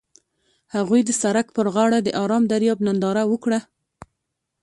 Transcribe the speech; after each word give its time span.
هغوی 0.75 1.01
د 1.05 1.11
سړک 1.21 1.47
پر 1.55 1.65
غاړه 1.75 1.99
د 2.03 2.09
آرام 2.21 2.43
دریاب 2.51 2.79
ننداره 2.87 3.23
وکړه. 3.31 3.59